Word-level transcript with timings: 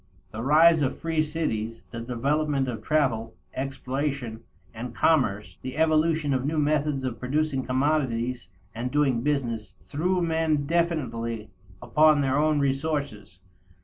The 0.31 0.41
rise 0.41 0.81
of 0.81 0.97
free 0.97 1.21
cities, 1.21 1.83
the 1.91 2.01
development 2.01 2.67
of 2.67 2.81
travel, 2.81 3.35
exploration, 3.53 4.41
and 4.73 4.95
commerce, 4.95 5.59
the 5.61 5.77
evolution 5.77 6.33
of 6.33 6.43
new 6.43 6.57
methods 6.57 7.03
of 7.03 7.19
producing 7.19 7.61
commodities 7.61 8.49
and 8.73 8.89
doing 8.89 9.21
business, 9.21 9.75
threw 9.83 10.19
men 10.23 10.65
definitely 10.65 11.51
upon 11.83 12.21
their 12.21 12.39
own 12.39 12.59
resources. 12.59 13.41